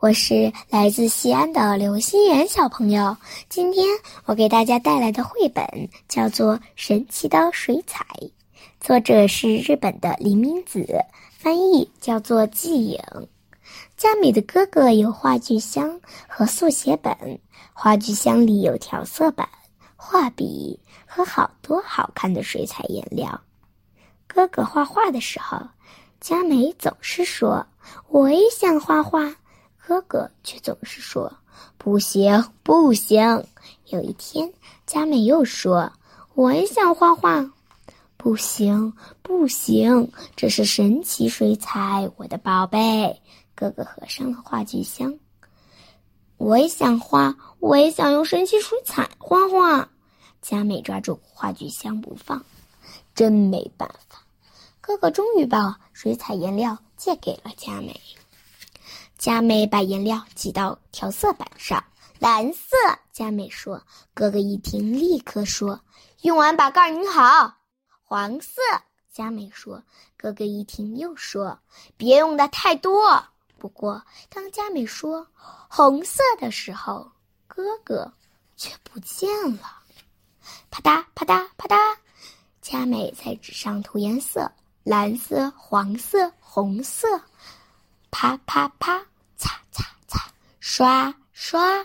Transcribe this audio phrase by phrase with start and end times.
[0.00, 3.14] 我是来自西安的刘心妍小朋友。
[3.50, 3.86] 今天
[4.24, 5.62] 我给大家带来的绘本
[6.08, 8.02] 叫做《神奇的水彩》，
[8.80, 10.86] 作者是日本的林明子，
[11.36, 12.98] 翻译叫做季颖。
[13.94, 17.14] 佳美的哥哥有画具箱和速写本，
[17.74, 19.46] 画具箱里有调色板、
[19.96, 23.38] 画笔和好多好看的水彩颜料。
[24.26, 25.58] 哥哥画画的时候，
[26.22, 27.66] 佳美总是说
[28.08, 29.30] ：“我也想画画。”
[29.90, 31.32] 哥哥却总是说
[31.76, 33.44] ：“不行，不行。”
[33.90, 34.48] 有一天，
[34.86, 35.92] 佳美又说
[36.34, 37.44] ：“我也想画画。
[38.16, 43.20] ”“不行，不行，这是神奇水彩，我的宝贝。”
[43.56, 45.12] 哥哥合上了画具箱。
[46.38, 49.88] “我也想画，我也想用神奇水彩画画。”
[50.40, 52.44] 佳美抓住画具箱不放，
[53.12, 54.22] 真没办法。
[54.80, 58.00] 哥哥终于把水彩颜料借给了佳美。
[59.20, 61.84] 佳美把颜料挤到调色板上，
[62.18, 62.74] 蓝色。
[63.12, 63.78] 佳美说
[64.14, 65.78] ：“哥哥一听，立刻说，
[66.22, 67.54] 用完把盖拧好。”
[68.02, 68.62] 黄色。
[69.12, 69.82] 佳美说
[70.16, 71.58] ：“哥哥一听，又说，
[71.98, 73.22] 别用的太多。”
[73.60, 75.26] 不过，当佳美说
[75.68, 77.12] “红色”的时候，
[77.46, 78.10] 哥哥
[78.56, 79.80] 却不见了。
[80.70, 81.76] 啪嗒啪嗒啪嗒，
[82.62, 84.50] 佳美在纸上涂颜色：
[84.82, 87.06] 蓝色、黄色、红色。
[88.10, 88.98] 啪啪啪。
[90.72, 91.84] 刷刷，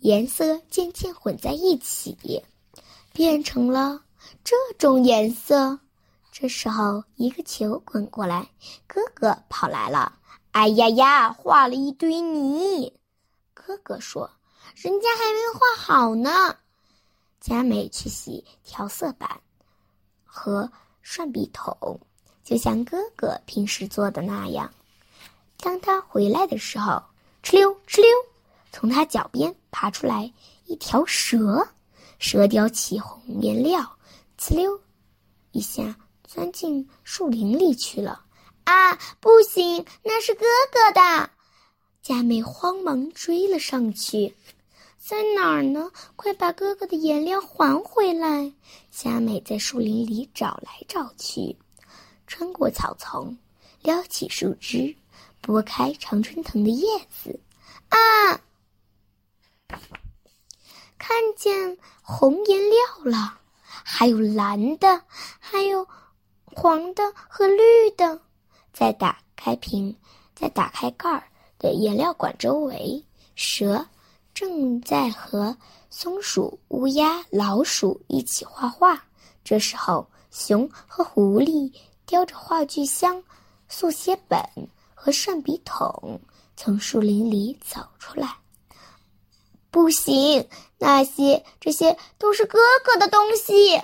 [0.00, 2.42] 颜色渐渐混在一起，
[3.12, 4.02] 变成了
[4.42, 5.78] 这种颜色。
[6.32, 8.50] 这时候，一个球滚过来，
[8.88, 10.18] 哥哥跑来了。
[10.50, 12.92] 哎呀呀，画了一堆泥！
[13.54, 14.28] 哥哥说
[14.74, 16.56] ：“人家还没画好呢。”
[17.40, 19.40] 佳美去洗调色板
[20.24, 20.68] 和
[21.02, 22.00] 涮笔筒，
[22.42, 24.68] 就像哥哥平时做的那样。
[25.58, 27.00] 当他回来的时候，
[27.44, 28.08] 哧溜哧溜，
[28.72, 30.32] 从他脚边爬出来
[30.64, 31.68] 一条蛇，
[32.18, 33.98] 蛇叼起红颜料，
[34.38, 34.80] 哧溜
[35.52, 35.94] 一下
[36.26, 38.24] 钻进树林里去了。
[38.64, 41.30] 啊，不行，那是哥哥的！
[42.00, 44.34] 佳美慌忙追了上去，
[44.98, 45.90] 在哪儿呢？
[46.16, 48.50] 快把哥哥的颜料还回来！
[48.90, 51.54] 佳美在树林里找来找去，
[52.26, 53.36] 穿过草丛，
[53.82, 54.96] 撩起树枝。
[55.46, 57.38] 拨开常春藤的叶子，
[57.90, 57.98] 啊！
[60.96, 65.02] 看见红颜料了，还有蓝的，
[65.38, 65.86] 还有
[66.46, 68.18] 黄的和绿的。
[68.72, 69.94] 再打开瓶，
[70.34, 71.22] 再打开盖儿
[71.58, 73.04] 的颜料管周围，
[73.34, 73.86] 蛇
[74.32, 75.54] 正在和
[75.90, 78.98] 松鼠、乌鸦、老鼠一起画画。
[79.44, 81.70] 这时候，熊和狐狸
[82.06, 83.22] 叼着画具箱、
[83.68, 84.40] 速写本。
[85.04, 86.18] 和涮笔筒
[86.56, 88.38] 从树林里走出来。
[89.70, 90.48] 不行，
[90.78, 93.82] 那些这些都是哥哥的东西。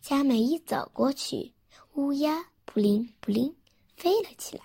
[0.00, 1.52] 佳美一走过去，
[1.94, 3.52] 乌鸦扑灵扑灵
[3.96, 4.62] 飞了起来。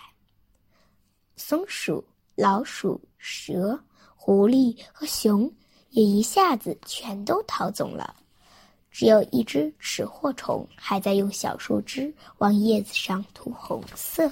[1.38, 2.06] 松鼠、
[2.36, 3.84] 老鼠、蛇、
[4.16, 5.52] 狐狸和熊
[5.90, 8.16] 也一下子全都逃走了，
[8.92, 14.32] 只有一只吃货虫还在用小树枝往叶子上涂红色。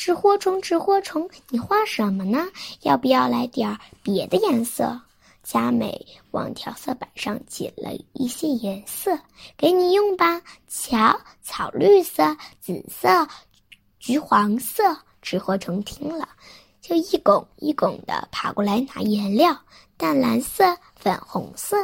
[0.00, 2.48] 纸火虫，纸火虫，你画什么呢？
[2.80, 4.98] 要不要来点儿别的颜色？
[5.42, 9.18] 佳美往调色板上挤了一些颜色，
[9.58, 10.40] 给你用吧。
[10.66, 13.28] 瞧，草绿色、紫色、
[13.98, 14.96] 橘黄色。
[15.20, 16.26] 纸火虫听了，
[16.80, 19.54] 就一拱一拱的爬过来拿颜料，
[19.98, 21.76] 淡蓝色、粉红色。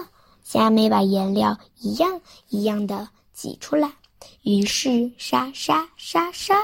[0.42, 3.92] 佳美把颜料一样一样的挤出来，
[4.40, 6.58] 于是沙沙沙沙。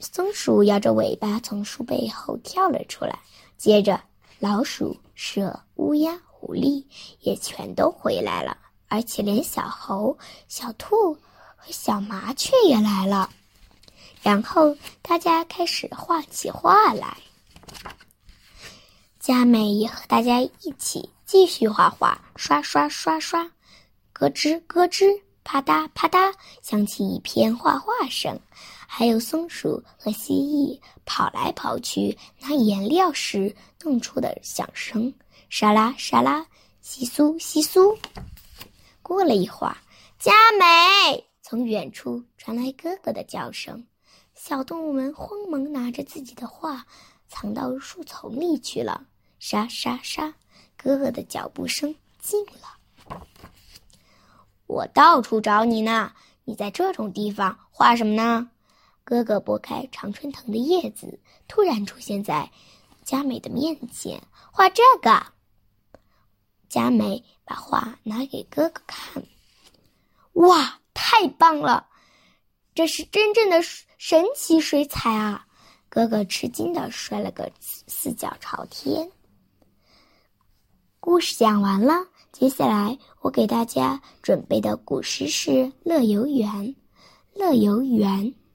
[0.00, 3.18] 松鼠摇着尾巴从树背后跳了出来，
[3.56, 4.00] 接着
[4.38, 6.84] 老鼠、蛇、乌鸦、狐狸
[7.20, 8.56] 也全都回来了，
[8.88, 10.16] 而且连小猴、
[10.48, 11.14] 小兔
[11.56, 13.30] 和小麻雀也来了。
[14.22, 17.16] 然后大家开始画起画来。
[19.18, 23.50] 佳美也和大家一起继续画画，刷刷刷刷，
[24.12, 28.38] 咯吱咯吱，啪嗒啪嗒，响起一片画画声。
[28.96, 33.52] 还有松鼠和蜥蜴跑来跑去拿颜料时
[33.82, 35.12] 弄出的响声，
[35.50, 36.46] 沙拉沙拉，
[36.80, 37.98] 窸窣窸窣。
[39.02, 39.76] 过了一会儿，
[40.16, 40.30] 佳
[40.60, 43.84] 美从远处传来哥哥的叫声，
[44.36, 46.86] 小动物们慌忙拿着自己的画
[47.26, 49.08] 藏到树丛里去了。
[49.40, 50.32] 沙沙沙，
[50.76, 53.18] 哥哥的脚步声近了。
[54.68, 56.12] 我到处找你呢，
[56.44, 58.50] 你在这种地方画什么呢？
[59.04, 62.50] 哥哥拨开常春藤的叶子，突然出现在
[63.04, 64.20] 佳美的面前，
[64.50, 65.26] 画这个。
[66.68, 69.22] 佳美把画拿给哥哥看，
[70.32, 71.86] 哇，太棒了！
[72.74, 73.62] 这是真正的
[73.98, 75.46] 神奇水彩啊！
[75.88, 79.08] 哥哥吃惊的摔了个四脚朝天。
[80.98, 81.92] 故事讲完了，
[82.32, 85.50] 接下来我给大家准备的古诗是
[85.84, 86.48] 《乐游原》。
[87.34, 88.24] 《乐游原》